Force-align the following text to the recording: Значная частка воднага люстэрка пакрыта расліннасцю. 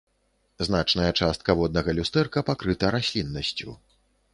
Значная 0.67 1.11
частка 1.21 1.57
воднага 1.61 1.95
люстэрка 2.01 2.47
пакрыта 2.51 2.95
расліннасцю. 3.01 3.81